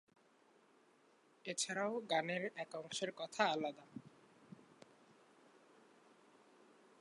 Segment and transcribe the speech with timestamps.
[1.45, 3.85] এছাড়াও গানের এক অংশের কথা আলাদা।